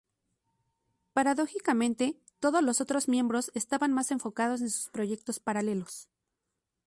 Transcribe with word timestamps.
Paradójicamente, 1.13 2.17
todos 2.39 2.63
los 2.63 2.81
otros 2.81 3.07
miembros 3.07 3.51
estaban 3.53 3.93
más 3.93 4.09
enfocados 4.09 4.61
en 4.61 4.71
sus 4.71 4.89
proyectos 4.89 5.39
paralelos. 5.39 6.09